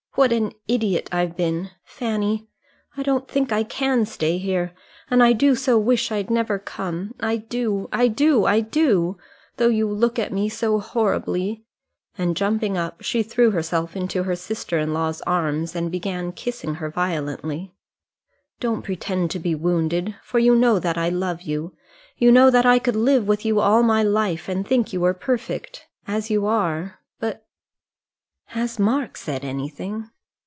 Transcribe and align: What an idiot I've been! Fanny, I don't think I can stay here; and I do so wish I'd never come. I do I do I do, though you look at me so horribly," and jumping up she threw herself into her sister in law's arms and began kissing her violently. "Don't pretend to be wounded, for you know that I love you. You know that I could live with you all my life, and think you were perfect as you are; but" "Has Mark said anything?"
What 0.15 0.33
an 0.33 0.51
idiot 0.67 1.07
I've 1.13 1.37
been! 1.37 1.71
Fanny, 1.85 2.49
I 2.97 3.01
don't 3.01 3.29
think 3.29 3.53
I 3.53 3.63
can 3.63 4.05
stay 4.05 4.37
here; 4.39 4.73
and 5.09 5.23
I 5.23 5.31
do 5.31 5.55
so 5.55 5.79
wish 5.79 6.11
I'd 6.11 6.29
never 6.29 6.59
come. 6.59 7.15
I 7.21 7.37
do 7.37 7.87
I 7.93 8.09
do 8.09 8.43
I 8.45 8.59
do, 8.59 9.17
though 9.55 9.69
you 9.69 9.87
look 9.89 10.19
at 10.19 10.33
me 10.33 10.49
so 10.49 10.79
horribly," 10.79 11.63
and 12.17 12.35
jumping 12.35 12.77
up 12.77 13.01
she 13.01 13.23
threw 13.23 13.51
herself 13.51 13.95
into 13.95 14.23
her 14.23 14.35
sister 14.35 14.77
in 14.77 14.93
law's 14.93 15.21
arms 15.21 15.77
and 15.77 15.89
began 15.89 16.33
kissing 16.33 16.75
her 16.75 16.89
violently. 16.91 17.73
"Don't 18.59 18.81
pretend 18.81 19.31
to 19.31 19.39
be 19.39 19.55
wounded, 19.55 20.15
for 20.25 20.39
you 20.39 20.55
know 20.57 20.77
that 20.77 20.97
I 20.97 21.07
love 21.07 21.43
you. 21.43 21.73
You 22.17 22.33
know 22.33 22.49
that 22.51 22.65
I 22.65 22.79
could 22.79 22.97
live 22.97 23.29
with 23.29 23.45
you 23.45 23.61
all 23.61 23.81
my 23.81 24.03
life, 24.03 24.49
and 24.49 24.67
think 24.67 24.91
you 24.91 24.99
were 24.99 25.13
perfect 25.13 25.87
as 26.05 26.29
you 26.29 26.45
are; 26.47 26.99
but" 27.21 27.45
"Has 28.51 28.77
Mark 28.77 29.15
said 29.15 29.45
anything?" 29.45 30.09